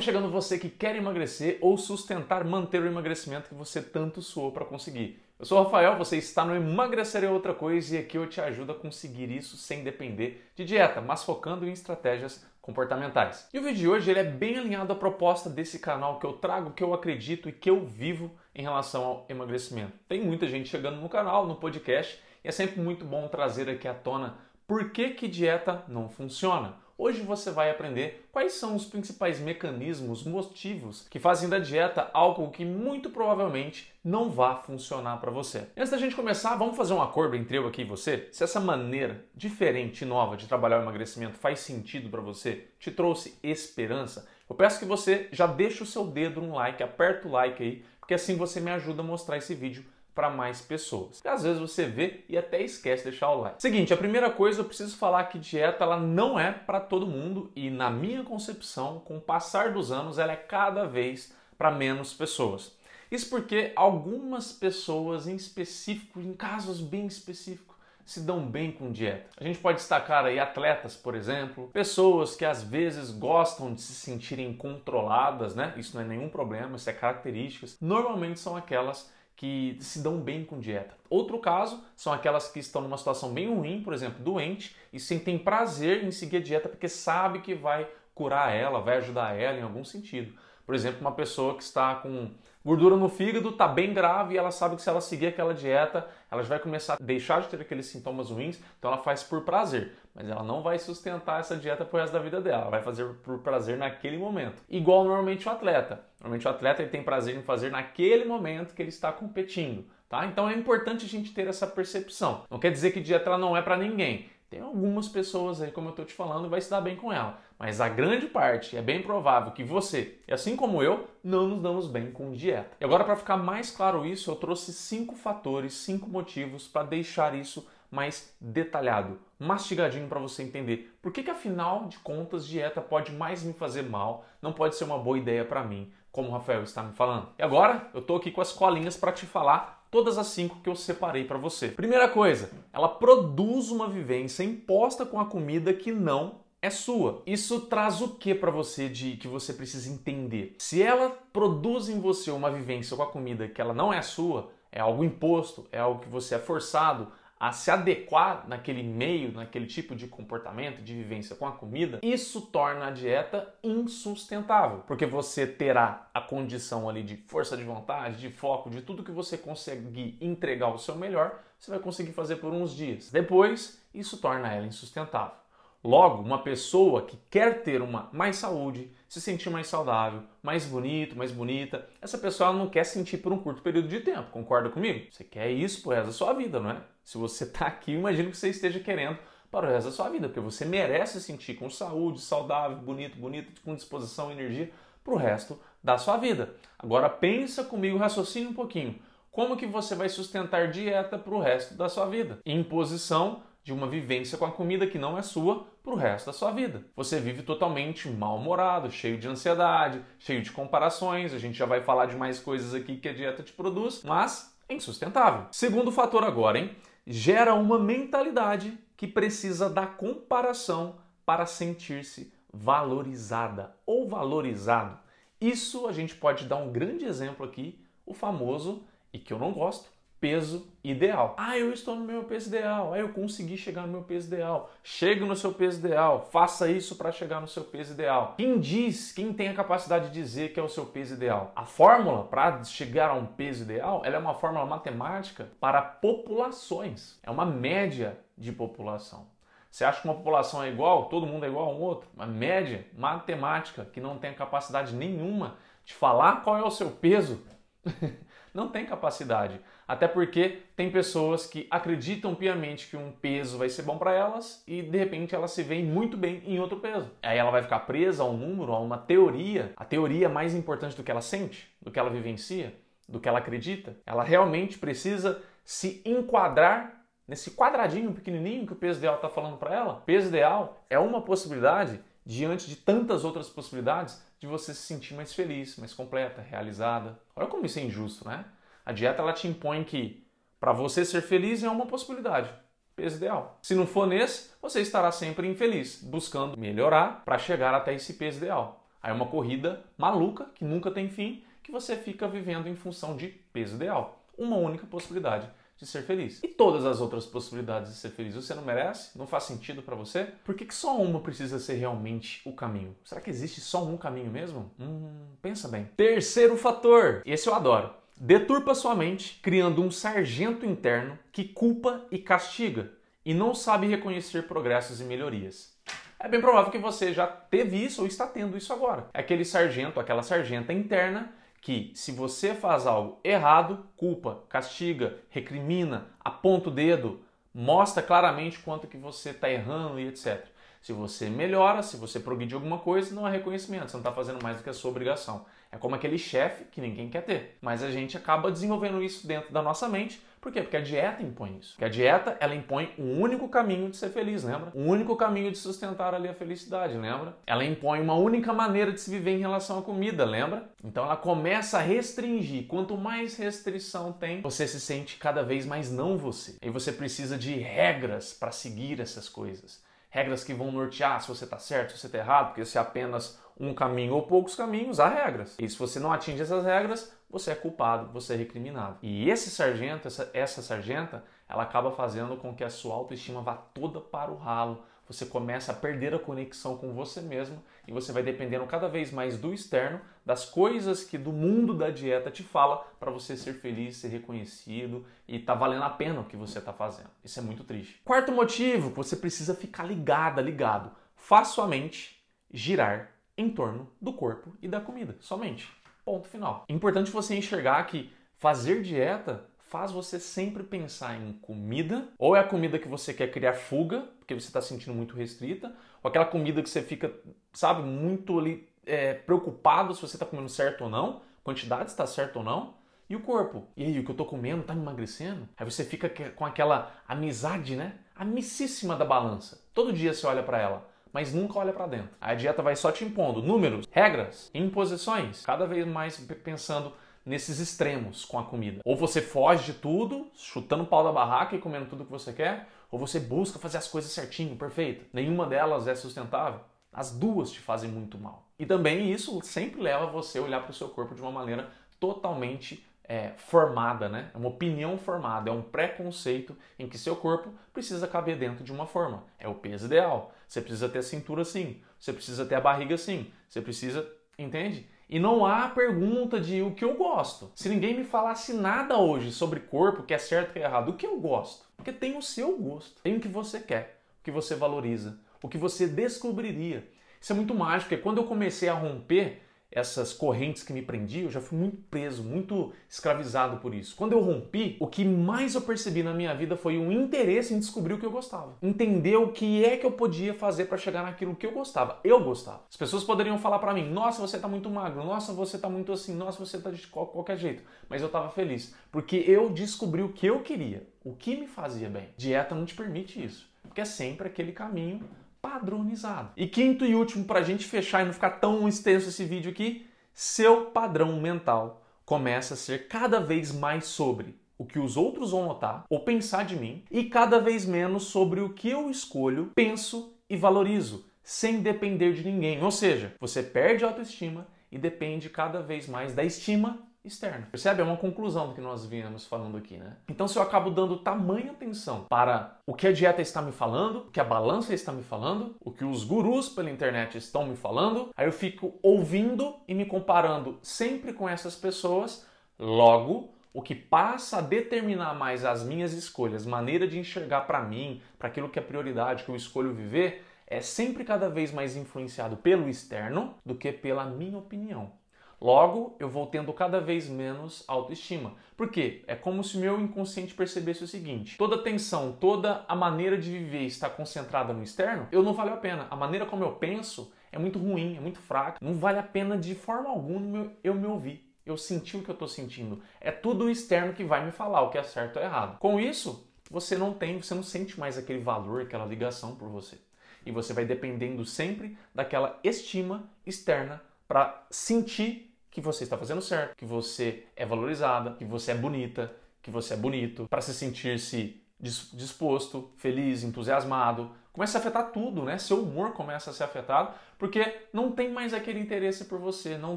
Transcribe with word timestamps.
Vamos 0.00 0.06
chegando 0.06 0.30
você 0.30 0.58
que 0.58 0.70
quer 0.70 0.96
emagrecer 0.96 1.58
ou 1.60 1.76
sustentar, 1.76 2.42
manter 2.42 2.80
o 2.80 2.86
emagrecimento 2.86 3.50
que 3.50 3.54
você 3.54 3.82
tanto 3.82 4.22
suou 4.22 4.50
para 4.50 4.64
conseguir. 4.64 5.22
Eu 5.38 5.44
sou 5.44 5.60
o 5.60 5.62
Rafael, 5.62 5.98
você 5.98 6.16
está 6.16 6.42
no 6.42 6.56
Emagrecer 6.56 7.22
é 7.22 7.28
Outra 7.28 7.52
Coisa 7.52 7.94
e 7.94 7.98
aqui 7.98 8.16
eu 8.16 8.26
te 8.26 8.40
ajudo 8.40 8.72
a 8.72 8.74
conseguir 8.74 9.30
isso 9.30 9.58
sem 9.58 9.84
depender 9.84 10.50
de 10.56 10.64
dieta, 10.64 11.02
mas 11.02 11.22
focando 11.22 11.68
em 11.68 11.72
estratégias 11.72 12.42
comportamentais. 12.62 13.46
E 13.52 13.58
o 13.58 13.62
vídeo 13.62 13.76
de 13.76 13.88
hoje 13.90 14.10
ele 14.10 14.20
é 14.20 14.24
bem 14.24 14.56
alinhado 14.56 14.90
à 14.90 14.96
proposta 14.96 15.50
desse 15.50 15.78
canal 15.78 16.18
que 16.18 16.24
eu 16.24 16.32
trago, 16.32 16.72
que 16.72 16.82
eu 16.82 16.94
acredito 16.94 17.46
e 17.46 17.52
que 17.52 17.68
eu 17.68 17.84
vivo 17.84 18.30
em 18.54 18.62
relação 18.62 19.04
ao 19.04 19.26
emagrecimento. 19.28 19.92
Tem 20.08 20.24
muita 20.24 20.48
gente 20.48 20.70
chegando 20.70 20.98
no 20.98 21.10
canal, 21.10 21.46
no 21.46 21.56
podcast, 21.56 22.18
e 22.42 22.48
é 22.48 22.50
sempre 22.50 22.80
muito 22.80 23.04
bom 23.04 23.28
trazer 23.28 23.68
aqui 23.68 23.86
à 23.86 23.92
tona 23.92 24.38
por 24.66 24.92
que, 24.92 25.10
que 25.10 25.28
dieta 25.28 25.84
não 25.88 26.08
funciona 26.08 26.76
Hoje 27.02 27.22
você 27.22 27.50
vai 27.50 27.70
aprender 27.70 28.28
quais 28.30 28.52
são 28.52 28.76
os 28.76 28.84
principais 28.84 29.40
mecanismos, 29.40 30.22
motivos 30.22 31.08
que 31.08 31.18
fazem 31.18 31.48
da 31.48 31.58
dieta 31.58 32.10
algo 32.12 32.50
que 32.50 32.62
muito 32.62 33.08
provavelmente 33.08 33.90
não 34.04 34.28
vá 34.28 34.56
funcionar 34.56 35.18
para 35.18 35.30
você. 35.30 35.66
Antes 35.74 35.90
da 35.90 35.96
gente 35.96 36.14
começar, 36.14 36.56
vamos 36.56 36.76
fazer 36.76 36.92
um 36.92 37.00
acordo 37.00 37.36
entre 37.36 37.56
eu 37.56 37.66
aqui 37.66 37.80
e 37.80 37.86
você? 37.86 38.28
Se 38.30 38.44
essa 38.44 38.60
maneira 38.60 39.24
diferente 39.34 40.02
e 40.02 40.06
nova 40.06 40.36
de 40.36 40.46
trabalhar 40.46 40.78
o 40.78 40.82
emagrecimento 40.82 41.38
faz 41.38 41.60
sentido 41.60 42.10
para 42.10 42.20
você, 42.20 42.66
te 42.78 42.90
trouxe 42.90 43.38
esperança, 43.42 44.28
eu 44.46 44.54
peço 44.54 44.78
que 44.78 44.84
você 44.84 45.26
já 45.32 45.46
deixe 45.46 45.82
o 45.82 45.86
seu 45.86 46.06
dedo 46.06 46.42
no 46.42 46.56
like, 46.56 46.82
aperta 46.82 47.26
o 47.26 47.30
like 47.30 47.62
aí, 47.62 47.82
porque 47.98 48.12
assim 48.12 48.36
você 48.36 48.60
me 48.60 48.72
ajuda 48.72 49.00
a 49.00 49.06
mostrar 49.06 49.38
esse 49.38 49.54
vídeo 49.54 49.86
para 50.14 50.30
mais 50.30 50.60
pessoas. 50.60 51.20
às 51.24 51.42
vezes 51.42 51.60
você 51.60 51.86
vê 51.86 52.24
e 52.28 52.36
até 52.36 52.62
esquece 52.62 53.04
de 53.04 53.10
deixar 53.10 53.30
o 53.30 53.40
like. 53.40 53.62
Seguinte, 53.62 53.92
a 53.92 53.96
primeira 53.96 54.30
coisa 54.30 54.60
eu 54.60 54.64
preciso 54.64 54.96
falar 54.96 55.24
que 55.24 55.38
dieta 55.38 55.84
ela 55.84 55.98
não 55.98 56.38
é 56.38 56.52
para 56.52 56.80
todo 56.80 57.06
mundo 57.06 57.50
e 57.54 57.70
na 57.70 57.90
minha 57.90 58.22
concepção, 58.22 59.00
com 59.00 59.16
o 59.16 59.20
passar 59.20 59.72
dos 59.72 59.90
anos, 59.92 60.18
ela 60.18 60.32
é 60.32 60.36
cada 60.36 60.84
vez 60.84 61.34
para 61.56 61.70
menos 61.70 62.12
pessoas. 62.12 62.78
Isso 63.10 63.28
porque 63.28 63.72
algumas 63.74 64.52
pessoas 64.52 65.26
em 65.26 65.34
específico, 65.34 66.20
em 66.20 66.32
casos 66.32 66.80
bem 66.80 67.06
específicos, 67.06 67.70
se 68.10 68.20
dão 68.20 68.44
bem 68.44 68.72
com 68.72 68.90
dieta. 68.90 69.30
A 69.36 69.44
gente 69.44 69.60
pode 69.60 69.78
destacar 69.78 70.24
aí 70.24 70.38
atletas, 70.38 70.96
por 70.96 71.14
exemplo, 71.14 71.68
pessoas 71.72 72.34
que 72.34 72.44
às 72.44 72.62
vezes 72.62 73.10
gostam 73.10 73.72
de 73.72 73.80
se 73.80 73.94
sentirem 73.94 74.52
controladas, 74.52 75.54
né? 75.54 75.72
Isso 75.76 75.96
não 75.96 76.02
é 76.02 76.06
nenhum 76.06 76.28
problema, 76.28 76.74
isso 76.74 76.90
é 76.90 76.92
características. 76.92 77.76
Normalmente 77.80 78.40
são 78.40 78.56
aquelas 78.56 79.08
que 79.40 79.78
se 79.80 80.02
dão 80.02 80.18
bem 80.18 80.44
com 80.44 80.58
dieta. 80.58 80.94
Outro 81.08 81.38
caso 81.38 81.82
são 81.96 82.12
aquelas 82.12 82.48
que 82.48 82.58
estão 82.58 82.82
numa 82.82 82.98
situação 82.98 83.32
bem 83.32 83.48
ruim, 83.48 83.82
por 83.82 83.94
exemplo, 83.94 84.22
doente, 84.22 84.76
e 84.92 85.00
sentem 85.00 85.38
prazer 85.38 86.04
em 86.04 86.10
seguir 86.10 86.36
a 86.36 86.40
dieta 86.42 86.68
porque 86.68 86.90
sabe 86.90 87.38
que 87.38 87.54
vai 87.54 87.88
curar 88.14 88.54
ela, 88.54 88.82
vai 88.82 88.98
ajudar 88.98 89.34
ela 89.34 89.58
em 89.58 89.62
algum 89.62 89.82
sentido. 89.82 90.34
Por 90.66 90.74
exemplo, 90.74 91.00
uma 91.00 91.12
pessoa 91.12 91.56
que 91.56 91.62
está 91.62 91.94
com 91.94 92.30
gordura 92.64 92.96
no 92.96 93.08
fígado, 93.08 93.50
está 93.50 93.66
bem 93.66 93.92
grave 93.92 94.34
e 94.34 94.38
ela 94.38 94.50
sabe 94.50 94.76
que 94.76 94.82
se 94.82 94.88
ela 94.88 95.00
seguir 95.00 95.28
aquela 95.28 95.54
dieta, 95.54 96.06
ela 96.30 96.42
vai 96.42 96.58
começar 96.58 96.94
a 96.94 97.02
deixar 97.02 97.40
de 97.40 97.48
ter 97.48 97.60
aqueles 97.60 97.86
sintomas 97.86 98.30
ruins, 98.30 98.60
então 98.78 98.92
ela 98.92 99.02
faz 99.02 99.22
por 99.22 99.42
prazer. 99.42 99.92
Mas 100.14 100.28
ela 100.28 100.42
não 100.42 100.62
vai 100.62 100.78
sustentar 100.78 101.40
essa 101.40 101.56
dieta 101.56 101.84
pro 101.84 101.98
resto 101.98 102.12
da 102.12 102.18
vida 102.18 102.40
dela, 102.40 102.62
ela 102.62 102.70
vai 102.70 102.82
fazer 102.82 103.04
por 103.22 103.38
prazer 103.38 103.78
naquele 103.78 104.18
momento. 104.18 104.62
Igual 104.68 105.04
normalmente 105.04 105.48
o 105.48 105.50
atleta. 105.50 106.04
Normalmente 106.20 106.46
o 106.46 106.50
atleta 106.50 106.82
ele 106.82 106.90
tem 106.90 107.02
prazer 107.02 107.36
em 107.36 107.42
fazer 107.42 107.70
naquele 107.70 108.24
momento 108.24 108.74
que 108.74 108.82
ele 108.82 108.88
está 108.88 109.12
competindo. 109.12 109.84
Tá? 110.08 110.26
Então 110.26 110.50
é 110.50 110.54
importante 110.54 111.04
a 111.04 111.08
gente 111.08 111.32
ter 111.32 111.46
essa 111.46 111.66
percepção. 111.66 112.44
Não 112.50 112.58
quer 112.58 112.72
dizer 112.72 112.90
que 112.90 113.00
dieta 113.00 113.28
ela 113.28 113.38
não 113.38 113.56
é 113.56 113.62
para 113.62 113.76
ninguém. 113.76 114.28
Tem 114.50 114.60
algumas 114.60 115.08
pessoas 115.08 115.62
aí, 115.62 115.70
como 115.70 115.86
eu 115.86 115.90
estou 115.90 116.04
te 116.04 116.12
falando, 116.12 116.48
vai 116.48 116.60
se 116.60 116.68
dar 116.68 116.80
bem 116.80 116.96
com 116.96 117.12
ela. 117.12 117.38
Mas 117.56 117.80
a 117.80 117.88
grande 117.88 118.26
parte 118.26 118.76
é 118.76 118.82
bem 118.82 119.00
provável 119.00 119.52
que 119.52 119.62
você, 119.62 120.18
e 120.26 120.32
assim 120.34 120.56
como 120.56 120.82
eu, 120.82 121.06
não 121.22 121.46
nos 121.46 121.62
damos 121.62 121.86
bem 121.86 122.10
com 122.10 122.32
dieta. 122.32 122.76
E 122.80 122.84
agora, 122.84 123.04
para 123.04 123.14
ficar 123.14 123.36
mais 123.36 123.70
claro 123.70 124.04
isso, 124.04 124.28
eu 124.28 124.34
trouxe 124.34 124.72
cinco 124.72 125.14
fatores, 125.14 125.74
cinco 125.74 126.10
motivos 126.10 126.66
para 126.66 126.82
deixar 126.82 127.32
isso 127.32 127.64
mais 127.88 128.34
detalhado, 128.40 129.20
mastigadinho 129.38 130.08
para 130.08 130.18
você 130.18 130.42
entender. 130.42 130.96
Por 131.00 131.12
que, 131.12 131.22
que 131.22 131.30
afinal 131.30 131.86
de 131.86 131.98
contas 132.00 132.44
dieta 132.44 132.80
pode 132.80 133.12
mais 133.12 133.44
me 133.44 133.52
fazer 133.52 133.82
mal, 133.82 134.24
não 134.42 134.52
pode 134.52 134.74
ser 134.74 134.82
uma 134.82 134.98
boa 134.98 135.18
ideia 135.18 135.44
para 135.44 135.62
mim, 135.62 135.92
como 136.10 136.28
o 136.28 136.32
Rafael 136.32 136.64
está 136.64 136.82
me 136.82 136.92
falando. 136.92 137.28
E 137.38 137.42
agora 137.42 137.88
eu 137.94 138.00
estou 138.00 138.16
aqui 138.16 138.32
com 138.32 138.40
as 138.40 138.52
colinhas 138.52 138.96
para 138.96 139.12
te 139.12 139.26
falar 139.26 139.79
todas 139.90 140.18
as 140.18 140.28
cinco 140.28 140.60
que 140.62 140.68
eu 140.68 140.76
separei 140.76 141.24
para 141.24 141.38
você. 141.38 141.68
Primeira 141.68 142.08
coisa, 142.08 142.50
ela 142.72 142.88
produz 142.88 143.70
uma 143.70 143.88
vivência 143.88 144.42
imposta 144.42 145.04
com 145.04 145.18
a 145.18 145.26
comida 145.26 145.72
que 145.74 145.90
não 145.90 146.40
é 146.62 146.70
sua. 146.70 147.22
Isso 147.26 147.62
traz 147.62 148.00
o 148.00 148.08
que 148.16 148.34
para 148.34 148.50
você 148.50 148.88
de 148.88 149.16
que 149.16 149.26
você 149.26 149.52
precisa 149.52 149.90
entender? 149.90 150.54
Se 150.58 150.82
ela 150.82 151.10
produz 151.32 151.88
em 151.88 151.98
você 151.98 152.30
uma 152.30 152.50
vivência 152.50 152.96
com 152.96 153.02
a 153.02 153.10
comida 153.10 153.48
que 153.48 153.60
ela 153.60 153.72
não 153.72 153.92
é 153.92 154.02
sua, 154.02 154.50
é 154.70 154.80
algo 154.80 155.02
imposto, 155.02 155.66
é 155.72 155.78
algo 155.78 156.00
que 156.00 156.08
você 156.08 156.34
é 156.34 156.38
forçado 156.38 157.08
a 157.40 157.52
se 157.52 157.70
adequar 157.70 158.46
naquele 158.46 158.82
meio, 158.82 159.32
naquele 159.32 159.64
tipo 159.64 159.96
de 159.96 160.06
comportamento, 160.06 160.82
de 160.82 160.94
vivência 160.94 161.34
com 161.34 161.46
a 161.46 161.52
comida, 161.52 161.98
isso 162.02 162.42
torna 162.42 162.88
a 162.88 162.90
dieta 162.90 163.54
insustentável, 163.64 164.84
porque 164.86 165.06
você 165.06 165.46
terá 165.46 166.10
a 166.12 166.20
condição 166.20 166.86
ali 166.86 167.02
de 167.02 167.16
força 167.16 167.56
de 167.56 167.64
vontade, 167.64 168.20
de 168.20 168.28
foco, 168.28 168.68
de 168.68 168.82
tudo 168.82 169.02
que 169.02 169.10
você 169.10 169.38
conseguir 169.38 170.18
entregar 170.20 170.68
o 170.68 170.78
seu 170.78 170.94
melhor, 170.94 171.40
você 171.58 171.70
vai 171.70 171.80
conseguir 171.80 172.12
fazer 172.12 172.36
por 172.36 172.52
uns 172.52 172.76
dias. 172.76 173.10
Depois, 173.10 173.82
isso 173.94 174.18
torna 174.18 174.52
ela 174.52 174.66
insustentável. 174.66 175.40
Logo, 175.82 176.22
uma 176.22 176.42
pessoa 176.42 177.06
que 177.06 177.18
quer 177.30 177.62
ter 177.62 177.80
uma 177.80 178.10
mais 178.12 178.36
saúde, 178.36 178.92
se 179.10 179.20
sentir 179.20 179.50
mais 179.50 179.66
saudável, 179.66 180.22
mais 180.40 180.64
bonito, 180.64 181.18
mais 181.18 181.32
bonita, 181.32 181.84
essa 182.00 182.16
pessoa 182.16 182.52
não 182.52 182.70
quer 182.70 182.84
sentir 182.84 183.18
por 183.18 183.32
um 183.32 183.38
curto 183.38 183.60
período 183.60 183.88
de 183.88 183.98
tempo, 183.98 184.30
concorda 184.30 184.70
comigo? 184.70 185.10
Você 185.10 185.24
quer 185.24 185.50
isso 185.50 185.82
pro 185.82 185.90
resto 185.90 186.06
da 186.06 186.12
sua 186.12 186.32
vida, 186.32 186.60
não 186.60 186.70
é? 186.70 186.80
Se 187.02 187.18
você 187.18 187.42
está 187.42 187.66
aqui, 187.66 187.90
imagino 187.90 188.30
que 188.30 188.36
você 188.36 188.50
esteja 188.50 188.78
querendo 188.78 189.18
para 189.50 189.66
o 189.66 189.68
resto 189.68 189.86
da 189.86 189.92
sua 189.92 190.08
vida, 190.08 190.28
porque 190.28 190.38
você 190.38 190.64
merece 190.64 191.20
sentir 191.20 191.54
com 191.54 191.68
saúde, 191.68 192.20
saudável, 192.20 192.76
bonito, 192.76 193.18
bonito, 193.18 193.60
com 193.62 193.74
disposição 193.74 194.30
energia 194.30 194.70
para 195.02 195.12
o 195.12 195.16
resto 195.16 195.58
da 195.82 195.98
sua 195.98 196.16
vida. 196.16 196.54
Agora 196.78 197.10
pensa 197.10 197.64
comigo, 197.64 197.98
raciocine 197.98 198.46
um 198.46 198.54
pouquinho. 198.54 198.96
Como 199.32 199.56
que 199.56 199.66
você 199.66 199.96
vai 199.96 200.08
sustentar 200.08 200.70
dieta 200.70 201.18
para 201.18 201.34
o 201.34 201.40
resto 201.40 201.74
da 201.74 201.88
sua 201.88 202.06
vida? 202.06 202.38
Imposição 202.46 203.42
de 203.62 203.72
uma 203.72 203.86
vivência 203.86 204.38
com 204.38 204.44
a 204.44 204.50
comida 204.50 204.86
que 204.86 204.98
não 204.98 205.18
é 205.18 205.22
sua 205.22 205.66
para 205.82 205.92
o 205.92 205.96
resto 205.96 206.26
da 206.26 206.32
sua 206.32 206.50
vida. 206.50 206.84
Você 206.96 207.20
vive 207.20 207.42
totalmente 207.42 208.08
mal-humorado, 208.08 208.90
cheio 208.90 209.18
de 209.18 209.28
ansiedade, 209.28 210.02
cheio 210.18 210.42
de 210.42 210.50
comparações. 210.50 211.34
A 211.34 211.38
gente 211.38 211.58
já 211.58 211.66
vai 211.66 211.82
falar 211.82 212.06
de 212.06 212.16
mais 212.16 212.38
coisas 212.38 212.74
aqui 212.74 212.96
que 212.96 213.08
a 213.08 213.12
dieta 213.12 213.42
te 213.42 213.52
produz, 213.52 214.02
mas 214.02 214.56
é 214.68 214.74
insustentável. 214.74 215.46
Segundo 215.50 215.92
fator 215.92 216.24
agora, 216.24 216.58
hein? 216.58 216.70
Gera 217.06 217.54
uma 217.54 217.78
mentalidade 217.78 218.78
que 218.96 219.06
precisa 219.06 219.68
da 219.68 219.86
comparação 219.86 220.96
para 221.24 221.46
sentir-se 221.46 222.32
valorizada 222.52 223.74
ou 223.86 224.08
valorizado. 224.08 224.98
Isso 225.40 225.86
a 225.86 225.92
gente 225.92 226.14
pode 226.14 226.44
dar 226.44 226.56
um 226.56 226.70
grande 226.70 227.04
exemplo 227.04 227.46
aqui, 227.46 227.82
o 228.04 228.12
famoso, 228.12 228.84
e 229.12 229.18
que 229.18 229.32
eu 229.32 229.38
não 229.38 229.52
gosto, 229.52 229.90
peso 230.20 230.70
ideal. 230.84 231.34
Ah, 231.38 231.56
eu 231.56 231.72
estou 231.72 231.96
no 231.96 232.04
meu 232.04 232.24
peso 232.24 232.48
ideal. 232.48 232.92
Ah, 232.92 232.98
eu 232.98 233.08
consegui 233.10 233.56
chegar 233.56 233.82
no 233.82 233.92
meu 233.92 234.02
peso 234.02 234.28
ideal. 234.28 234.70
Chegue 234.82 235.24
no 235.24 235.34
seu 235.34 235.52
peso 235.52 235.78
ideal. 235.78 236.28
Faça 236.30 236.70
isso 236.70 236.96
para 236.96 237.10
chegar 237.10 237.40
no 237.40 237.48
seu 237.48 237.64
peso 237.64 237.94
ideal. 237.94 238.34
Quem 238.36 238.60
diz, 238.60 239.12
quem 239.12 239.32
tem 239.32 239.48
a 239.48 239.54
capacidade 239.54 240.08
de 240.08 240.12
dizer 240.12 240.52
que 240.52 240.60
é 240.60 240.62
o 240.62 240.68
seu 240.68 240.86
peso 240.86 241.14
ideal? 241.14 241.52
A 241.56 241.64
fórmula 241.64 242.24
para 242.24 242.62
chegar 242.64 243.10
a 243.10 243.14
um 243.14 243.26
peso 243.26 243.62
ideal, 243.62 244.02
ela 244.04 244.16
é 244.16 244.18
uma 244.18 244.34
fórmula 244.34 244.66
matemática 244.66 245.48
para 245.58 245.80
populações. 245.80 247.18
É 247.22 247.30
uma 247.30 247.46
média 247.46 248.18
de 248.36 248.52
população. 248.52 249.26
Você 249.70 249.84
acha 249.84 250.00
que 250.00 250.08
uma 250.08 250.16
população 250.16 250.62
é 250.62 250.68
igual, 250.68 251.08
todo 251.08 251.26
mundo 251.26 251.44
é 251.44 251.48
igual 251.48 251.70
a 251.70 251.72
um 251.72 251.80
outro? 251.80 252.08
Uma 252.14 252.26
média 252.26 252.86
matemática 252.92 253.84
que 253.84 254.00
não 254.00 254.18
tem 254.18 254.34
capacidade 254.34 254.94
nenhuma 254.94 255.56
de 255.84 255.94
falar 255.94 256.42
qual 256.42 256.58
é 256.58 256.62
o 256.62 256.70
seu 256.70 256.90
peso 256.90 257.40
não 258.52 258.68
tem 258.68 258.86
capacidade. 258.86 259.60
Até 259.86 260.06
porque 260.06 260.62
tem 260.76 260.90
pessoas 260.90 261.46
que 261.46 261.66
acreditam 261.70 262.34
piamente 262.34 262.88
que 262.88 262.96
um 262.96 263.10
peso 263.10 263.58
vai 263.58 263.68
ser 263.68 263.82
bom 263.82 263.98
para 263.98 264.12
elas 264.12 264.62
e 264.66 264.82
de 264.82 264.98
repente 264.98 265.34
elas 265.34 265.50
se 265.50 265.62
veem 265.62 265.84
muito 265.84 266.16
bem 266.16 266.42
em 266.46 266.60
outro 266.60 266.78
peso. 266.78 267.10
Aí 267.22 267.38
ela 267.38 267.50
vai 267.50 267.62
ficar 267.62 267.80
presa 267.80 268.22
a 268.22 268.26
um 268.26 268.36
número, 268.36 268.72
a 268.72 268.78
uma 268.78 268.98
teoria. 268.98 269.72
A 269.76 269.84
teoria 269.84 270.26
é 270.26 270.28
mais 270.28 270.54
importante 270.54 270.96
do 270.96 271.02
que 271.02 271.10
ela 271.10 271.20
sente, 271.20 271.68
do 271.80 271.90
que 271.90 271.98
ela 271.98 272.10
vivencia, 272.10 272.74
do 273.08 273.18
que 273.18 273.28
ela 273.28 273.38
acredita. 273.38 273.96
Ela 274.06 274.22
realmente 274.22 274.78
precisa 274.78 275.42
se 275.64 276.02
enquadrar 276.04 277.04
nesse 277.26 277.52
quadradinho 277.52 278.12
pequenininho 278.12 278.66
que 278.66 278.72
o 278.72 278.76
peso 278.76 278.98
ideal 278.98 279.16
está 279.16 279.28
falando 279.28 279.56
para 279.56 279.74
ela. 279.74 279.92
O 279.94 280.00
peso 280.00 280.28
ideal 280.28 280.84
é 280.90 280.98
uma 280.98 281.22
possibilidade 281.22 282.00
diante 282.24 282.68
de 282.68 282.76
tantas 282.76 283.24
outras 283.24 283.48
possibilidades 283.48 284.22
de 284.40 284.46
você 284.46 284.72
se 284.72 284.80
sentir 284.80 285.14
mais 285.14 285.34
feliz, 285.34 285.76
mais 285.76 285.92
completa, 285.92 286.40
realizada. 286.40 287.20
Olha 287.36 287.46
como 287.46 287.66
isso 287.66 287.78
é 287.78 287.82
injusto, 287.82 288.26
né? 288.26 288.46
A 288.84 288.90
dieta 288.90 289.20
ela 289.20 289.34
te 289.34 289.46
impõe 289.46 289.84
que 289.84 290.26
para 290.58 290.72
você 290.72 291.04
ser 291.04 291.20
feliz 291.20 291.62
é 291.62 291.68
uma 291.68 291.86
possibilidade, 291.86 292.50
peso 292.96 293.18
ideal. 293.18 293.58
Se 293.62 293.74
não 293.74 293.86
for 293.86 294.06
nesse, 294.06 294.50
você 294.60 294.80
estará 294.80 295.12
sempre 295.12 295.46
infeliz, 295.46 296.02
buscando 296.02 296.58
melhorar 296.58 297.22
para 297.22 297.38
chegar 297.38 297.74
até 297.74 297.94
esse 297.94 298.14
peso 298.14 298.38
ideal. 298.38 298.88
Aí 299.02 299.10
é 299.10 299.14
uma 299.14 299.26
corrida 299.26 299.84
maluca 299.96 300.46
que 300.54 300.64
nunca 300.64 300.90
tem 300.90 301.08
fim, 301.08 301.44
que 301.62 301.70
você 301.70 301.94
fica 301.94 302.26
vivendo 302.26 302.66
em 302.66 302.74
função 302.74 303.16
de 303.16 303.28
peso 303.28 303.76
ideal. 303.76 304.22
Uma 304.36 304.56
única 304.56 304.86
possibilidade 304.86 305.50
de 305.80 305.86
ser 305.86 306.02
feliz. 306.02 306.40
E 306.42 306.48
todas 306.48 306.84
as 306.84 307.00
outras 307.00 307.24
possibilidades 307.24 307.90
de 307.90 307.96
ser 307.96 308.10
feliz 308.10 308.34
você 308.34 308.54
não 308.54 308.62
merece? 308.62 309.18
Não 309.18 309.26
faz 309.26 309.44
sentido 309.44 309.82
para 309.82 309.96
você? 309.96 310.28
Por 310.44 310.54
que, 310.54 310.66
que 310.66 310.74
só 310.74 311.00
uma 311.00 311.20
precisa 311.20 311.58
ser 311.58 311.74
realmente 311.74 312.42
o 312.44 312.52
caminho? 312.52 312.94
Será 313.02 313.20
que 313.20 313.30
existe 313.30 313.60
só 313.60 313.82
um 313.84 313.96
caminho 313.96 314.30
mesmo? 314.30 314.70
Hum, 314.78 315.26
pensa 315.40 315.66
bem. 315.68 315.88
Terceiro 315.96 316.56
fator, 316.56 317.22
esse 317.24 317.48
eu 317.48 317.54
adoro. 317.54 317.94
Deturpa 318.14 318.74
sua 318.74 318.94
mente, 318.94 319.40
criando 319.42 319.82
um 319.82 319.90
sargento 319.90 320.66
interno 320.66 321.18
que 321.32 321.44
culpa 321.44 322.04
e 322.10 322.18
castiga 322.18 322.92
e 323.24 323.32
não 323.32 323.54
sabe 323.54 323.86
reconhecer 323.86 324.42
progressos 324.42 325.00
e 325.00 325.04
melhorias. 325.04 325.74
É 326.18 326.28
bem 326.28 326.40
provável 326.40 326.70
que 326.70 326.78
você 326.78 327.14
já 327.14 327.26
teve 327.26 327.82
isso 327.82 328.02
ou 328.02 328.06
está 328.06 328.26
tendo 328.26 328.58
isso 328.58 328.74
agora. 328.74 329.08
É 329.14 329.20
aquele 329.20 329.42
sargento, 329.46 329.98
aquela 329.98 330.22
sargenta 330.22 330.70
interna 330.70 331.32
que 331.60 331.92
se 331.94 332.12
você 332.12 332.54
faz 332.54 332.86
algo 332.86 333.20
errado, 333.22 333.86
culpa, 333.96 334.44
castiga, 334.48 335.18
recrimina, 335.28 336.06
aponta 336.20 336.68
o 336.68 336.72
dedo, 336.72 337.20
mostra 337.54 338.02
claramente 338.02 338.58
quanto 338.58 338.86
que 338.86 338.96
você 338.96 339.30
está 339.30 339.50
errando 339.50 340.00
e 340.00 340.06
etc. 340.06 340.46
Se 340.80 340.94
você 340.94 341.28
melhora, 341.28 341.82
se 341.82 341.96
você 341.98 342.18
progride 342.18 342.54
alguma 342.54 342.78
coisa, 342.78 343.14
não 343.14 343.28
é 343.28 343.30
reconhecimento, 343.30 343.90
você 343.90 343.96
não 343.96 344.00
está 344.00 344.12
fazendo 344.12 344.42
mais 344.42 344.56
do 344.56 344.62
que 344.62 344.70
a 344.70 344.72
sua 344.72 344.90
obrigação. 344.90 345.44
É 345.70 345.76
como 345.76 345.94
aquele 345.94 346.16
chefe 346.18 346.64
que 346.64 346.80
ninguém 346.80 347.08
quer 347.08 347.22
ter. 347.22 347.58
Mas 347.60 347.82
a 347.82 347.90
gente 347.90 348.16
acaba 348.16 348.50
desenvolvendo 348.50 349.02
isso 349.02 349.26
dentro 349.26 349.52
da 349.52 349.62
nossa 349.62 349.88
mente. 349.88 350.20
Por 350.40 350.50
quê? 350.50 350.62
Porque 350.62 350.78
a 350.78 350.80
dieta 350.80 351.22
impõe 351.22 351.58
isso. 351.58 351.72
Porque 351.72 351.84
a 351.84 351.88
dieta, 351.88 352.34
ela 352.40 352.54
impõe 352.54 352.94
um 352.98 353.20
único 353.20 353.46
caminho 353.46 353.90
de 353.90 353.96
ser 353.98 354.08
feliz, 354.08 354.42
lembra? 354.42 354.72
Um 354.74 354.88
único 354.88 355.14
caminho 355.16 355.52
de 355.52 355.58
sustentar 355.58 356.14
ali 356.14 356.28
a 356.28 356.34
felicidade, 356.34 356.96
lembra? 356.96 357.36
Ela 357.46 357.62
impõe 357.62 358.00
uma 358.00 358.14
única 358.14 358.50
maneira 358.52 358.90
de 358.90 359.00
se 359.00 359.10
viver 359.10 359.32
em 359.32 359.40
relação 359.40 359.78
à 359.78 359.82
comida, 359.82 360.24
lembra? 360.24 360.64
Então 360.82 361.04
ela 361.04 361.16
começa 361.16 361.76
a 361.76 361.82
restringir. 361.82 362.66
Quanto 362.66 362.96
mais 362.96 363.36
restrição 363.36 364.12
tem, 364.12 364.40
você 364.40 364.66
se 364.66 364.80
sente 364.80 365.18
cada 365.18 365.42
vez 365.42 365.66
mais 365.66 365.92
não 365.92 366.16
você. 366.16 366.56
E 366.62 366.70
você 366.70 366.90
precisa 366.90 367.36
de 367.36 367.54
regras 367.56 368.32
para 368.32 368.50
seguir 368.50 368.98
essas 368.98 369.28
coisas 369.28 369.88
regras 370.10 370.44
que 370.44 370.52
vão 370.52 370.70
nortear 370.70 371.20
se 371.22 371.28
você 371.28 371.44
está 371.44 371.58
certo, 371.58 371.92
se 371.92 371.98
você 371.98 372.06
está 372.08 372.18
errado, 372.18 372.48
porque 372.48 372.64
se 372.64 372.76
é 372.76 372.80
apenas 372.80 373.40
um 373.58 373.72
caminho 373.72 374.14
ou 374.14 374.22
poucos 374.22 374.54
caminhos, 374.54 374.98
há 374.98 375.08
regras. 375.08 375.56
E 375.58 375.68
se 375.68 375.78
você 375.78 376.00
não 376.00 376.12
atinge 376.12 376.42
essas 376.42 376.64
regras, 376.64 377.12
você 377.28 377.52
é 377.52 377.54
culpado, 377.54 378.10
você 378.12 378.34
é 378.34 378.36
recriminado. 378.36 378.98
E 379.02 379.30
esse 379.30 379.50
sargento, 379.50 380.08
essa, 380.08 380.30
essa 380.34 380.62
sargenta, 380.62 381.22
ela 381.48 381.62
acaba 381.62 381.92
fazendo 381.92 382.36
com 382.36 382.54
que 382.54 382.64
a 382.64 382.70
sua 382.70 382.94
autoestima 382.94 383.42
vá 383.42 383.54
toda 383.54 384.00
para 384.00 384.30
o 384.30 384.36
ralo. 384.36 384.82
Você 385.10 385.26
começa 385.26 385.72
a 385.72 385.74
perder 385.74 386.14
a 386.14 386.20
conexão 386.20 386.76
com 386.76 386.92
você 386.92 387.20
mesmo 387.20 387.60
e 387.84 387.90
você 387.90 388.12
vai 388.12 388.22
dependendo 388.22 388.64
cada 388.64 388.86
vez 388.86 389.10
mais 389.10 389.36
do 389.36 389.52
externo, 389.52 390.00
das 390.24 390.44
coisas 390.44 391.02
que 391.02 391.18
do 391.18 391.32
mundo 391.32 391.74
da 391.74 391.90
dieta 391.90 392.30
te 392.30 392.44
fala 392.44 392.76
para 393.00 393.10
você 393.10 393.36
ser 393.36 393.54
feliz, 393.54 393.96
ser 393.96 394.06
reconhecido 394.06 395.04
e 395.26 395.40
tá 395.40 395.52
valendo 395.52 395.82
a 395.82 395.90
pena 395.90 396.20
o 396.20 396.24
que 396.26 396.36
você 396.36 396.60
está 396.60 396.72
fazendo. 396.72 397.10
Isso 397.24 397.40
é 397.40 397.42
muito 397.42 397.64
triste. 397.64 398.00
Quarto 398.04 398.30
motivo 398.30 398.90
você 398.90 399.16
precisa 399.16 399.52
ficar 399.52 399.82
ligada, 399.82 400.40
ligado. 400.40 400.92
Faça 401.16 401.54
sua 401.54 401.66
mente 401.66 402.24
girar 402.48 403.10
em 403.36 403.50
torno 403.50 403.90
do 404.00 404.12
corpo 404.12 404.56
e 404.62 404.68
da 404.68 404.80
comida, 404.80 405.16
somente. 405.18 405.68
Ponto 406.04 406.28
final. 406.28 406.66
Importante 406.68 407.10
você 407.10 407.34
enxergar 407.34 407.82
que 407.82 408.12
fazer 408.36 408.80
dieta 408.80 409.49
faz 409.70 409.92
você 409.92 410.18
sempre 410.18 410.64
pensar 410.64 411.16
em 411.16 411.32
comida, 411.34 412.08
ou 412.18 412.34
é 412.34 412.40
a 412.40 412.44
comida 412.44 412.78
que 412.78 412.88
você 412.88 413.14
quer 413.14 413.30
criar 413.30 413.54
fuga, 413.54 414.04
porque 414.18 414.34
você 414.34 414.48
está 414.48 414.60
sentindo 414.60 414.92
muito 414.92 415.14
restrita, 415.14 415.72
ou 416.02 416.08
aquela 416.08 416.24
comida 416.24 416.60
que 416.60 416.68
você 416.68 416.82
fica, 416.82 417.12
sabe, 417.52 417.82
muito 417.82 418.36
ali 418.38 418.68
é, 418.84 419.14
preocupado 419.14 419.94
se 419.94 420.00
você 420.02 420.16
está 420.16 420.26
comendo 420.26 420.48
certo 420.48 420.84
ou 420.84 420.90
não, 420.90 421.22
quantidade 421.44 421.88
está 421.88 422.04
certo 422.04 422.36
ou 422.36 422.42
não, 422.42 422.74
e 423.08 423.14
o 423.14 423.20
corpo? 423.20 423.66
E 423.76 423.84
aí, 423.84 423.98
o 423.98 424.04
que 424.04 424.10
eu 424.10 424.12
estou 424.12 424.26
comendo 424.26 424.62
está 424.62 424.74
me 424.74 424.82
emagrecendo? 424.82 425.48
Aí 425.56 425.64
você 425.64 425.84
fica 425.84 426.08
com 426.30 426.44
aquela 426.44 426.92
amizade, 427.08 427.74
né? 427.74 427.94
Amicíssima 428.14 428.94
da 428.94 429.04
balança. 429.04 429.64
Todo 429.74 429.92
dia 429.92 430.12
você 430.12 430.26
olha 430.26 430.42
para 430.42 430.58
ela 430.58 430.90
mas 431.12 431.34
nunca 431.34 431.58
olha 431.58 431.72
para 431.72 431.88
dentro. 431.88 432.10
A 432.20 432.34
dieta 432.34 432.62
vai 432.62 432.76
só 432.76 432.92
te 432.92 433.04
impondo 433.04 433.42
números, 433.42 433.84
regras, 433.90 434.48
imposições, 434.54 435.44
cada 435.44 435.66
vez 435.66 435.84
mais 435.84 436.16
pensando 436.44 436.92
nesses 437.24 437.58
extremos 437.58 438.24
com 438.24 438.38
a 438.38 438.44
comida. 438.44 438.80
Ou 438.84 438.96
você 438.96 439.20
foge 439.20 439.72
de 439.72 439.78
tudo, 439.78 440.30
chutando 440.34 440.84
o 440.84 440.86
pau 440.86 441.04
da 441.04 441.12
barraca 441.12 441.54
e 441.54 441.60
comendo 441.60 441.86
tudo 441.86 442.04
que 442.04 442.10
você 442.10 442.32
quer, 442.32 442.68
ou 442.90 442.98
você 442.98 443.20
busca 443.20 443.58
fazer 443.58 443.78
as 443.78 443.88
coisas 443.88 444.10
certinho, 444.10 444.56
perfeito. 444.56 445.04
Nenhuma 445.12 445.46
delas 445.46 445.86
é 445.86 445.94
sustentável. 445.94 446.60
As 446.92 447.12
duas 447.12 447.50
te 447.50 447.60
fazem 447.60 447.90
muito 447.90 448.18
mal. 448.18 448.48
E 448.58 448.66
também 448.66 449.12
isso 449.12 449.40
sempre 449.42 449.80
leva 449.80 450.06
você 450.06 450.38
a 450.38 450.42
olhar 450.42 450.62
para 450.62 450.72
o 450.72 450.74
seu 450.74 450.88
corpo 450.88 451.14
de 451.14 451.22
uma 451.22 451.30
maneira 451.30 451.70
totalmente 452.00 452.84
é, 453.10 453.32
formada, 453.36 454.08
né? 454.08 454.30
É 454.32 454.38
uma 454.38 454.48
opinião 454.48 454.96
formada, 454.96 455.50
é 455.50 455.52
um 455.52 455.62
preconceito 455.62 456.56
em 456.78 456.88
que 456.88 456.96
seu 456.96 457.16
corpo 457.16 457.52
precisa 457.72 458.06
caber 458.06 458.38
dentro 458.38 458.62
de 458.62 458.72
uma 458.72 458.86
forma. 458.86 459.24
É 459.36 459.48
o 459.48 459.54
peso 459.54 459.86
ideal. 459.86 460.32
Você 460.46 460.60
precisa 460.60 460.88
ter 460.88 460.98
a 460.98 461.02
cintura 461.02 461.42
assim, 461.42 461.82
você 461.98 462.12
precisa 462.12 462.44
ter 462.46 462.54
a 462.54 462.60
barriga 462.60 462.94
assim, 462.94 463.32
você 463.48 463.60
precisa, 463.60 464.08
entende? 464.38 464.88
E 465.12 465.18
não 465.18 465.44
há 465.44 465.68
pergunta 465.68 466.40
de 466.40 466.62
o 466.62 466.70
que 466.70 466.84
eu 466.84 466.94
gosto. 466.94 467.50
Se 467.56 467.68
ninguém 467.68 467.96
me 467.96 468.04
falasse 468.04 468.52
nada 468.52 468.96
hoje 468.96 469.32
sobre 469.32 469.58
corpo, 469.58 470.04
que 470.04 470.14
é 470.14 470.18
certo, 470.18 470.52
que 470.52 470.60
é 470.60 470.62
errado, 470.62 470.90
o 470.90 470.96
que 470.96 471.04
eu 471.04 471.18
gosto? 471.18 471.66
Porque 471.76 471.90
tem 471.90 472.16
o 472.16 472.22
seu 472.22 472.56
gosto, 472.56 473.02
tem 473.02 473.16
o 473.16 473.20
que 473.20 473.26
você 473.26 473.58
quer, 473.58 474.00
o 474.20 474.22
que 474.22 474.30
você 474.30 474.54
valoriza, 474.54 475.18
o 475.42 475.48
que 475.48 475.58
você 475.58 475.88
descobriria. 475.88 476.88
Isso 477.20 477.32
é 477.32 477.34
muito 477.34 477.52
mágico, 477.52 477.88
porque 477.88 478.00
quando 478.00 478.18
eu 478.18 478.24
comecei 478.24 478.68
a 478.68 478.74
romper 478.74 479.42
essas 479.72 480.12
correntes 480.12 480.62
que 480.62 480.72
me 480.72 480.82
prendiam, 480.82 481.24
eu 481.24 481.30
já 481.30 481.40
fui 481.40 481.56
muito 481.56 481.76
preso, 481.90 482.24
muito 482.24 482.72
escravizado 482.88 483.58
por 483.58 483.74
isso. 483.74 483.94
Quando 483.94 484.12
eu 484.12 484.20
rompi, 484.20 484.76
o 484.80 484.86
que 484.86 485.04
mais 485.04 485.54
eu 485.54 485.60
percebi 485.60 486.02
na 486.02 486.12
minha 486.12 486.34
vida 486.34 486.56
foi 486.56 486.76
um 486.76 486.90
interesse 486.90 487.54
em 487.54 487.58
descobrir 487.58 487.94
o 487.94 487.98
que 487.98 488.06
eu 488.06 488.10
gostava. 488.10 488.56
Entender 488.62 489.16
o 489.16 489.32
que 489.32 489.64
é 489.64 489.76
que 489.76 489.86
eu 489.86 489.92
podia 489.92 490.34
fazer 490.34 490.64
para 490.64 490.76
chegar 490.76 491.02
naquilo 491.02 491.36
que 491.36 491.46
eu 491.46 491.52
gostava. 491.52 492.00
Eu 492.02 492.22
gostava. 492.24 492.64
As 492.68 492.76
pessoas 492.76 493.04
poderiam 493.04 493.38
falar 493.38 493.60
para 493.60 493.72
mim: 493.72 493.88
"Nossa, 493.88 494.20
você 494.20 494.38
tá 494.38 494.48
muito 494.48 494.68
magro. 494.68 495.04
Nossa, 495.04 495.32
você 495.32 495.56
tá 495.58 495.68
muito 495.68 495.92
assim. 495.92 496.14
Nossa, 496.14 496.44
você 496.44 496.58
tá 496.58 496.70
de 496.70 496.86
qualquer 496.88 497.36
jeito". 497.36 497.62
Mas 497.88 498.02
eu 498.02 498.08
tava 498.08 498.30
feliz, 498.30 498.74
porque 498.90 499.16
eu 499.16 499.50
descobri 499.50 500.02
o 500.02 500.12
que 500.12 500.26
eu 500.26 500.40
queria, 500.40 500.86
o 501.04 501.14
que 501.14 501.36
me 501.36 501.46
fazia 501.46 501.88
bem. 501.88 502.08
Dieta 502.16 502.54
não 502.54 502.64
te 502.64 502.74
permite 502.74 503.22
isso, 503.24 503.48
porque 503.62 503.80
é 503.80 503.84
sempre 503.84 504.26
aquele 504.26 504.52
caminho 504.52 505.00
padronizado. 505.40 506.32
E 506.36 506.46
quinto 506.46 506.84
e 506.84 506.94
último, 506.94 507.24
para 507.24 507.40
a 507.40 507.42
gente 507.42 507.66
fechar 507.66 508.02
e 508.02 508.06
não 508.06 508.12
ficar 508.12 508.30
tão 508.32 508.68
extenso 508.68 509.08
esse 509.08 509.24
vídeo 509.24 509.50
aqui, 509.50 509.86
seu 510.12 510.66
padrão 510.66 511.20
mental 511.20 511.82
começa 512.04 512.54
a 512.54 512.56
ser 512.56 512.88
cada 512.88 513.20
vez 513.20 513.52
mais 513.52 513.86
sobre 513.86 514.38
o 514.58 514.66
que 514.66 514.78
os 514.78 514.96
outros 514.96 515.30
vão 515.30 515.46
notar 515.46 515.84
ou 515.88 516.00
pensar 516.00 516.44
de 516.44 516.56
mim 516.56 516.84
e 516.90 517.04
cada 517.04 517.38
vez 517.38 517.64
menos 517.64 518.04
sobre 518.04 518.40
o 518.40 518.52
que 518.52 518.68
eu 518.68 518.90
escolho, 518.90 519.52
penso 519.54 520.14
e 520.28 520.36
valorizo, 520.36 521.06
sem 521.22 521.60
depender 521.60 522.12
de 522.12 522.24
ninguém. 522.24 522.62
Ou 522.62 522.70
seja, 522.70 523.14
você 523.18 523.42
perde 523.42 523.84
a 523.84 523.88
autoestima 523.88 524.46
e 524.70 524.76
depende 524.76 525.30
cada 525.30 525.62
vez 525.62 525.88
mais 525.88 526.12
da 526.12 526.22
estima 526.22 526.89
externa. 527.04 527.48
Percebe? 527.50 527.80
É 527.80 527.84
uma 527.84 527.96
conclusão 527.96 528.48
do 528.48 528.54
que 528.54 528.60
nós 528.60 528.84
viemos 528.84 529.26
falando 529.26 529.56
aqui, 529.56 529.76
né? 529.76 529.96
Então, 530.08 530.28
se 530.28 530.38
eu 530.38 530.42
acabo 530.42 530.70
dando 530.70 530.98
tamanha 530.98 531.52
atenção 531.52 532.04
para 532.08 532.58
o 532.66 532.74
que 532.74 532.86
a 532.86 532.92
dieta 532.92 533.22
está 533.22 533.40
me 533.40 533.52
falando, 533.52 534.00
o 534.00 534.10
que 534.10 534.20
a 534.20 534.24
balança 534.24 534.74
está 534.74 534.92
me 534.92 535.02
falando, 535.02 535.54
o 535.60 535.70
que 535.70 535.84
os 535.84 536.04
gurus 536.04 536.48
pela 536.48 536.70
internet 536.70 537.16
estão 537.16 537.46
me 537.46 537.56
falando, 537.56 538.10
aí 538.16 538.26
eu 538.26 538.32
fico 538.32 538.78
ouvindo 538.82 539.56
e 539.66 539.74
me 539.74 539.86
comparando 539.86 540.58
sempre 540.62 541.12
com 541.12 541.28
essas 541.28 541.56
pessoas, 541.56 542.26
logo 542.58 543.32
o 543.52 543.62
que 543.62 543.74
passa 543.74 544.38
a 544.38 544.42
determinar 544.42 545.14
mais 545.14 545.44
as 545.44 545.64
minhas 545.64 545.92
escolhas, 545.92 546.46
maneira 546.46 546.86
de 546.86 546.98
enxergar 546.98 547.42
para 547.42 547.62
mim, 547.62 548.00
para 548.18 548.28
aquilo 548.28 548.48
que 548.48 548.58
é 548.58 548.62
prioridade, 548.62 549.24
que 549.24 549.30
eu 549.30 549.36
escolho 549.36 549.74
viver, 549.74 550.24
é 550.46 550.60
sempre 550.60 551.04
cada 551.04 551.28
vez 551.28 551.52
mais 551.52 551.76
influenciado 551.76 552.36
pelo 552.36 552.68
externo 552.68 553.34
do 553.44 553.54
que 553.54 553.72
pela 553.72 554.04
minha 554.04 554.38
opinião. 554.38 554.92
Logo, 555.40 555.96
eu 555.98 556.08
vou 556.08 556.26
tendo 556.26 556.52
cada 556.52 556.80
vez 556.80 557.08
menos 557.08 557.64
autoestima. 557.66 558.34
Por 558.56 558.70
quê? 558.70 559.02
É 559.06 559.14
como 559.14 559.42
se 559.42 559.56
meu 559.56 559.80
inconsciente 559.80 560.34
percebesse 560.34 560.84
o 560.84 560.88
seguinte: 560.88 561.38
toda 561.38 561.56
a 561.56 561.62
tensão, 561.62 562.12
toda 562.12 562.64
a 562.68 562.76
maneira 562.76 563.16
de 563.16 563.30
viver 563.30 563.64
está 563.64 563.88
concentrada 563.88 564.52
no 564.52 564.62
externo, 564.62 565.08
eu 565.10 565.22
não 565.22 565.32
valeu 565.32 565.54
a 565.54 565.58
pena. 565.58 565.86
A 565.90 565.96
maneira 565.96 566.26
como 566.26 566.44
eu 566.44 566.52
penso 566.52 567.10
é 567.32 567.38
muito 567.38 567.58
ruim, 567.58 567.96
é 567.96 568.00
muito 568.00 568.18
fraca. 568.18 568.58
Não 568.60 568.74
vale 568.74 568.98
a 568.98 569.02
pena 569.02 569.38
de 569.38 569.54
forma 569.54 569.88
alguma 569.88 570.52
eu 570.62 570.74
me 570.74 570.86
ouvir. 570.86 571.26
Eu 571.46 571.56
senti 571.56 571.96
o 571.96 572.02
que 572.02 572.10
eu 572.10 572.12
estou 572.12 572.28
sentindo. 572.28 572.82
É 573.00 573.10
tudo 573.10 573.44
o 573.44 573.50
externo 573.50 573.94
que 573.94 574.04
vai 574.04 574.24
me 574.24 574.32
falar 574.32 574.60
o 574.60 574.70
que 574.70 574.76
é 574.76 574.82
certo 574.82 575.16
ou 575.16 575.22
errado. 575.22 575.58
Com 575.58 575.80
isso, 575.80 576.28
você 576.50 576.76
não 576.76 576.92
tem, 576.92 577.20
você 577.20 577.34
não 577.34 577.42
sente 577.42 577.80
mais 577.80 577.96
aquele 577.96 578.20
valor, 578.20 578.62
aquela 578.62 578.84
ligação 578.84 579.34
por 579.34 579.48
você. 579.48 579.78
E 580.26 580.30
você 580.30 580.52
vai 580.52 580.66
dependendo 580.66 581.24
sempre 581.24 581.78
daquela 581.94 582.38
estima 582.44 583.08
externa 583.24 583.82
para 584.06 584.44
sentir 584.50 585.29
que 585.50 585.60
você 585.60 585.84
está 585.84 585.98
fazendo 585.98 586.22
certo, 586.22 586.54
que 586.56 586.64
você 586.64 587.24
é 587.34 587.44
valorizada, 587.44 588.12
que 588.12 588.24
você 588.24 588.52
é 588.52 588.54
bonita, 588.54 589.12
que 589.42 589.50
você 589.50 589.74
é 589.74 589.76
bonito, 589.76 590.26
para 590.28 590.40
se 590.40 590.54
sentir-se 590.54 591.42
disposto, 591.58 592.70
feliz, 592.76 593.22
entusiasmado. 593.22 594.10
Começa 594.32 594.58
a 594.58 594.60
afetar 594.60 594.92
tudo, 594.92 595.24
né? 595.24 595.38
Seu 595.38 595.62
humor 595.62 595.92
começa 595.92 596.30
a 596.30 596.32
ser 596.32 596.44
afetado 596.44 596.94
porque 597.18 597.66
não 597.72 597.92
tem 597.92 598.10
mais 598.10 598.32
aquele 598.32 598.60
interesse 598.60 599.04
por 599.04 599.18
você, 599.18 599.58
não 599.58 599.76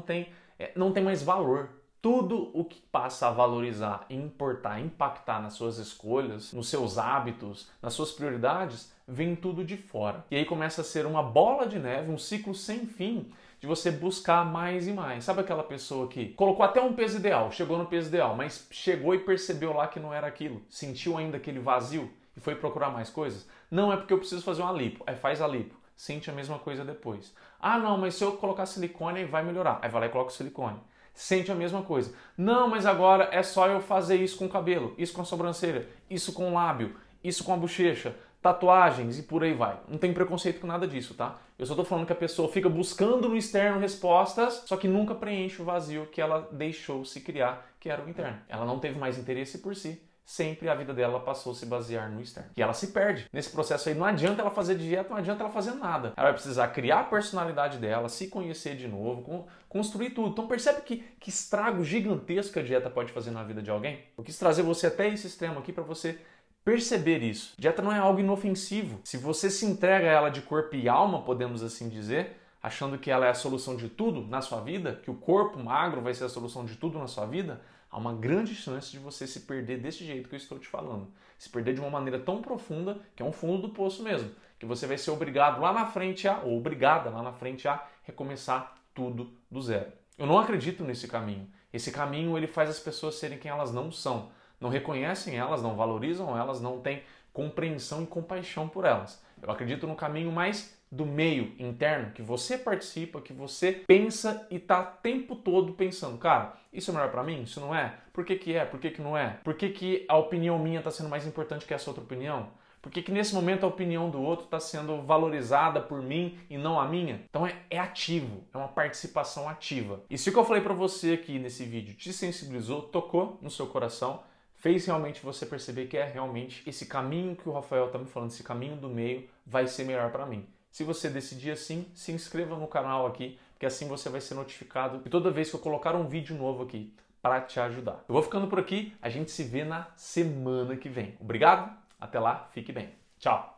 tem, 0.00 0.28
é, 0.58 0.72
não 0.76 0.92
tem 0.92 1.02
mais 1.02 1.22
valor. 1.22 1.70
Tudo 2.00 2.50
o 2.52 2.64
que 2.64 2.80
passa 2.92 3.28
a 3.28 3.30
valorizar, 3.30 4.04
importar, 4.10 4.78
impactar 4.78 5.40
nas 5.40 5.54
suas 5.54 5.78
escolhas, 5.78 6.52
nos 6.52 6.68
seus 6.68 6.98
hábitos, 6.98 7.68
nas 7.80 7.94
suas 7.94 8.12
prioridades, 8.12 8.92
vem 9.08 9.34
tudo 9.34 9.64
de 9.64 9.76
fora. 9.76 10.24
E 10.30 10.36
aí 10.36 10.44
começa 10.44 10.82
a 10.82 10.84
ser 10.84 11.06
uma 11.06 11.22
bola 11.22 11.66
de 11.66 11.78
neve, 11.78 12.10
um 12.10 12.18
ciclo 12.18 12.54
sem 12.54 12.86
fim 12.86 13.32
de 13.64 13.66
você 13.66 13.90
buscar 13.90 14.44
mais 14.44 14.86
e 14.86 14.92
mais. 14.92 15.24
Sabe 15.24 15.40
aquela 15.40 15.62
pessoa 15.62 16.06
que 16.06 16.28
colocou 16.34 16.62
até 16.62 16.82
um 16.82 16.92
peso 16.92 17.16
ideal, 17.16 17.50
chegou 17.50 17.78
no 17.78 17.86
peso 17.86 18.08
ideal, 18.08 18.36
mas 18.36 18.66
chegou 18.70 19.14
e 19.14 19.18
percebeu 19.18 19.72
lá 19.72 19.88
que 19.88 19.98
não 19.98 20.12
era 20.12 20.26
aquilo, 20.26 20.60
sentiu 20.68 21.16
ainda 21.16 21.38
aquele 21.38 21.58
vazio 21.58 22.12
e 22.36 22.40
foi 22.40 22.54
procurar 22.56 22.90
mais 22.90 23.08
coisas? 23.08 23.48
Não 23.70 23.90
é 23.90 23.96
porque 23.96 24.12
eu 24.12 24.18
preciso 24.18 24.42
fazer 24.42 24.60
uma 24.60 24.70
lipo, 24.70 25.02
aí 25.06 25.16
faz 25.16 25.40
a 25.40 25.48
lipo, 25.48 25.74
sente 25.96 26.30
a 26.30 26.34
mesma 26.34 26.58
coisa 26.58 26.84
depois. 26.84 27.34
Ah, 27.58 27.78
não, 27.78 27.96
mas 27.96 28.16
se 28.16 28.22
eu 28.22 28.32
colocar 28.32 28.66
silicone 28.66 29.24
vai 29.24 29.42
melhorar. 29.42 29.78
Aí 29.80 29.88
vai 29.88 30.02
lá 30.02 30.06
e 30.08 30.10
coloca 30.10 30.30
o 30.30 30.34
silicone 30.34 30.78
sente 31.16 31.52
a 31.52 31.54
mesma 31.54 31.80
coisa. 31.80 32.12
Não, 32.36 32.68
mas 32.68 32.84
agora 32.84 33.28
é 33.30 33.40
só 33.40 33.68
eu 33.68 33.80
fazer 33.80 34.16
isso 34.16 34.36
com 34.36 34.46
o 34.46 34.48
cabelo, 34.48 34.94
isso 34.98 35.12
com 35.14 35.22
a 35.22 35.24
sobrancelha, 35.24 35.88
isso 36.10 36.32
com 36.32 36.50
o 36.50 36.52
lábio, 36.52 36.96
isso 37.22 37.44
com 37.44 37.54
a 37.54 37.56
bochecha, 37.56 38.16
tatuagens 38.44 39.18
e 39.18 39.22
por 39.22 39.42
aí 39.42 39.54
vai. 39.54 39.80
Não 39.88 39.96
tem 39.96 40.12
preconceito 40.12 40.60
com 40.60 40.66
nada 40.66 40.86
disso, 40.86 41.14
tá? 41.14 41.38
Eu 41.58 41.64
só 41.64 41.74
tô 41.74 41.82
falando 41.82 42.04
que 42.04 42.12
a 42.12 42.16
pessoa 42.16 42.46
fica 42.46 42.68
buscando 42.68 43.26
no 43.26 43.38
externo 43.38 43.80
respostas, 43.80 44.64
só 44.66 44.76
que 44.76 44.86
nunca 44.86 45.14
preenche 45.14 45.62
o 45.62 45.64
vazio 45.64 46.06
que 46.12 46.20
ela 46.20 46.46
deixou 46.52 47.06
se 47.06 47.22
criar, 47.22 47.66
que 47.80 47.88
era 47.88 48.04
o 48.04 48.08
interno. 48.10 48.38
Ela 48.46 48.66
não 48.66 48.78
teve 48.78 48.98
mais 48.98 49.16
interesse 49.16 49.56
por 49.60 49.74
si, 49.74 49.98
sempre 50.26 50.68
a 50.68 50.74
vida 50.74 50.92
dela 50.92 51.20
passou 51.20 51.52
a 51.52 51.54
se 51.54 51.64
basear 51.64 52.10
no 52.10 52.20
externo. 52.20 52.50
E 52.54 52.60
ela 52.60 52.74
se 52.74 52.88
perde. 52.88 53.26
Nesse 53.32 53.48
processo 53.48 53.88
aí, 53.88 53.94
não 53.94 54.04
adianta 54.04 54.42
ela 54.42 54.50
fazer 54.50 54.74
dieta, 54.74 55.08
não 55.08 55.16
adianta 55.16 55.42
ela 55.42 55.52
fazer 55.52 55.72
nada. 55.72 56.12
Ela 56.14 56.26
vai 56.26 56.34
precisar 56.34 56.68
criar 56.68 57.00
a 57.00 57.04
personalidade 57.04 57.78
dela, 57.78 58.10
se 58.10 58.28
conhecer 58.28 58.76
de 58.76 58.86
novo, 58.86 59.46
construir 59.70 60.10
tudo. 60.10 60.28
Então 60.28 60.46
percebe 60.46 60.82
que, 60.82 60.98
que 61.18 61.30
estrago 61.30 61.82
gigantesco 61.82 62.58
a 62.58 62.62
dieta 62.62 62.90
pode 62.90 63.10
fazer 63.10 63.30
na 63.30 63.42
vida 63.42 63.62
de 63.62 63.70
alguém? 63.70 64.04
Eu 64.18 64.22
quis 64.22 64.38
trazer 64.38 64.62
você 64.62 64.88
até 64.88 65.08
esse 65.08 65.26
extremo 65.26 65.60
aqui 65.60 65.72
para 65.72 65.82
você 65.82 66.18
perceber 66.64 67.22
isso. 67.22 67.54
Dieta 67.58 67.82
não 67.82 67.92
é 67.92 67.98
algo 67.98 68.20
inofensivo. 68.20 69.00
Se 69.04 69.16
você 69.16 69.50
se 69.50 69.66
entrega 69.66 70.08
a 70.08 70.12
ela 70.12 70.28
de 70.30 70.40
corpo 70.40 70.74
e 70.74 70.88
alma, 70.88 71.22
podemos 71.22 71.62
assim 71.62 71.88
dizer, 71.88 72.40
achando 72.62 72.98
que 72.98 73.10
ela 73.10 73.26
é 73.26 73.30
a 73.30 73.34
solução 73.34 73.76
de 73.76 73.88
tudo 73.88 74.26
na 74.26 74.40
sua 74.40 74.60
vida, 74.60 74.98
que 75.02 75.10
o 75.10 75.14
corpo 75.14 75.58
magro 75.62 76.00
vai 76.00 76.14
ser 76.14 76.24
a 76.24 76.28
solução 76.28 76.64
de 76.64 76.76
tudo 76.76 76.98
na 76.98 77.06
sua 77.06 77.26
vida, 77.26 77.60
há 77.90 77.98
uma 77.98 78.14
grande 78.14 78.54
chance 78.54 78.90
de 78.90 78.98
você 78.98 79.26
se 79.26 79.40
perder 79.40 79.78
desse 79.78 80.04
jeito 80.04 80.28
que 80.28 80.34
eu 80.34 80.38
estou 80.38 80.58
te 80.58 80.66
falando. 80.66 81.12
Se 81.38 81.50
perder 81.50 81.74
de 81.74 81.80
uma 81.80 81.90
maneira 81.90 82.18
tão 82.18 82.40
profunda 82.40 82.98
que 83.14 83.22
é 83.22 83.26
um 83.26 83.32
fundo 83.32 83.62
do 83.62 83.68
poço 83.68 84.02
mesmo, 84.02 84.30
que 84.58 84.64
você 84.64 84.86
vai 84.86 84.96
ser 84.96 85.10
obrigado 85.10 85.60
lá 85.60 85.72
na 85.72 85.86
frente 85.86 86.26
a, 86.26 86.40
ou 86.40 86.56
obrigada 86.56 87.10
lá 87.10 87.22
na 87.22 87.32
frente 87.32 87.68
a 87.68 87.86
recomeçar 88.02 88.74
tudo 88.94 89.32
do 89.50 89.60
zero. 89.60 89.92
Eu 90.16 90.26
não 90.26 90.38
acredito 90.38 90.84
nesse 90.84 91.06
caminho. 91.06 91.46
Esse 91.72 91.90
caminho 91.90 92.36
ele 92.38 92.46
faz 92.46 92.70
as 92.70 92.78
pessoas 92.78 93.16
serem 93.16 93.38
quem 93.38 93.50
elas 93.50 93.72
não 93.72 93.90
são. 93.90 94.30
Não 94.64 94.70
reconhecem 94.70 95.36
elas, 95.36 95.62
não 95.62 95.76
valorizam 95.76 96.38
elas, 96.38 96.58
não 96.58 96.80
têm 96.80 97.02
compreensão 97.34 98.02
e 98.02 98.06
compaixão 98.06 98.66
por 98.66 98.86
elas. 98.86 99.22
Eu 99.42 99.50
acredito 99.50 99.86
no 99.86 99.94
caminho 99.94 100.32
mais 100.32 100.74
do 100.90 101.04
meio 101.04 101.52
interno, 101.58 102.12
que 102.12 102.22
você 102.22 102.56
participa, 102.56 103.20
que 103.20 103.34
você 103.34 103.84
pensa 103.86 104.46
e 104.50 104.58
tá 104.58 104.80
o 104.80 105.02
tempo 105.02 105.36
todo 105.36 105.74
pensando, 105.74 106.16
cara, 106.16 106.54
isso 106.72 106.90
é 106.90 106.94
melhor 106.94 107.10
para 107.10 107.22
mim? 107.22 107.42
Isso 107.42 107.60
não 107.60 107.74
é? 107.74 107.94
Por 108.10 108.24
que, 108.24 108.36
que 108.36 108.54
é? 108.54 108.64
Por 108.64 108.80
que, 108.80 108.90
que 108.90 109.02
não 109.02 109.14
é? 109.14 109.38
Por 109.44 109.52
que, 109.52 109.68
que 109.68 110.06
a 110.08 110.16
opinião 110.16 110.58
minha 110.58 110.78
está 110.78 110.90
sendo 110.90 111.10
mais 111.10 111.26
importante 111.26 111.66
que 111.66 111.74
essa 111.74 111.90
outra 111.90 112.02
opinião? 112.02 112.48
Por 112.80 112.90
que, 112.90 113.02
que 113.02 113.12
nesse 113.12 113.34
momento 113.34 113.64
a 113.64 113.68
opinião 113.68 114.08
do 114.08 114.22
outro 114.22 114.46
está 114.46 114.60
sendo 114.60 115.02
valorizada 115.02 115.78
por 115.78 116.00
mim 116.00 116.38
e 116.48 116.56
não 116.56 116.80
a 116.80 116.88
minha? 116.88 117.20
Então 117.28 117.46
é, 117.46 117.54
é 117.68 117.78
ativo, 117.78 118.44
é 118.54 118.56
uma 118.56 118.68
participação 118.68 119.46
ativa. 119.46 120.02
E 120.08 120.16
se 120.16 120.30
o 120.30 120.32
que 120.32 120.38
eu 120.38 120.44
falei 120.44 120.62
para 120.62 120.72
você 120.72 121.12
aqui 121.12 121.38
nesse 121.38 121.64
vídeo 121.64 121.94
te 121.94 122.14
sensibilizou, 122.14 122.80
tocou 122.80 123.38
no 123.42 123.50
seu 123.50 123.66
coração, 123.66 124.22
fez 124.64 124.86
realmente 124.86 125.22
você 125.22 125.44
perceber 125.44 125.88
que 125.88 125.98
é 125.98 126.04
realmente 126.06 126.62
esse 126.66 126.86
caminho 126.86 127.36
que 127.36 127.46
o 127.46 127.52
Rafael 127.52 127.84
está 127.84 127.98
me 127.98 128.06
falando, 128.06 128.30
esse 128.30 128.42
caminho 128.42 128.76
do 128.76 128.88
meio 128.88 129.28
vai 129.44 129.66
ser 129.66 129.84
melhor 129.84 130.10
para 130.10 130.24
mim. 130.24 130.46
Se 130.70 130.82
você 130.82 131.10
decidir 131.10 131.50
assim, 131.50 131.84
se 131.94 132.12
inscreva 132.12 132.56
no 132.56 132.66
canal 132.66 133.06
aqui, 133.06 133.38
porque 133.52 133.66
assim 133.66 133.86
você 133.86 134.08
vai 134.08 134.22
ser 134.22 134.32
notificado 134.32 135.02
e 135.04 135.10
toda 135.10 135.30
vez 135.30 135.50
que 135.50 135.56
eu 135.56 135.60
colocar 135.60 135.94
um 135.94 136.08
vídeo 136.08 136.34
novo 136.34 136.62
aqui 136.62 136.94
para 137.20 137.42
te 137.42 137.60
ajudar. 137.60 138.02
Eu 138.08 138.14
vou 138.14 138.22
ficando 138.22 138.46
por 138.46 138.58
aqui, 138.58 138.96
a 139.02 139.10
gente 139.10 139.30
se 139.30 139.44
vê 139.44 139.64
na 139.64 139.86
semana 139.96 140.78
que 140.78 140.88
vem. 140.88 141.14
Obrigado, 141.20 141.70
até 142.00 142.18
lá, 142.18 142.48
fique 142.54 142.72
bem. 142.72 142.88
Tchau! 143.18 143.53